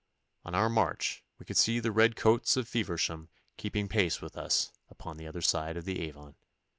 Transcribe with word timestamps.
On 0.45 0.55
our 0.55 0.67
march 0.67 1.23
we 1.37 1.45
could 1.45 1.57
see 1.57 1.79
the 1.79 1.91
red 1.91 2.15
coats 2.15 2.57
of 2.57 2.67
Feversham 2.67 3.29
keeping 3.55 3.87
pace 3.87 4.19
with 4.19 4.35
us 4.35 4.71
upon 4.89 5.17
the 5.17 5.27
other 5.27 5.41
side 5.43 5.77
of 5.77 5.85
the 5.85 5.99
Avon. 6.07 6.33